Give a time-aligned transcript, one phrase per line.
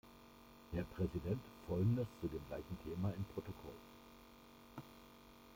[0.71, 3.77] Herr Präsident, folgendes zu dem gleichen Thema im Protokoll.